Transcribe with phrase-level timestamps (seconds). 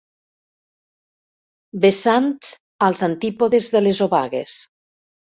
[1.83, 2.53] Vessants
[2.87, 4.57] als antípodes de les obagues.